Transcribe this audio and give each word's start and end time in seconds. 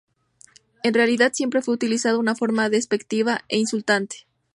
En 0.81 0.95
realidad 0.95 1.31
siempre 1.31 1.61
fue 1.61 1.75
utilizado 1.75 2.23
en 2.27 2.35
forma 2.35 2.69
despectiva 2.69 3.41
e 3.49 3.59
insultante. 3.59 4.25